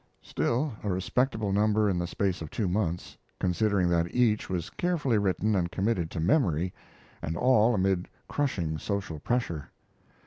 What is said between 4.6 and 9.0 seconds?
carefully written and committed to memory, and all amid crushing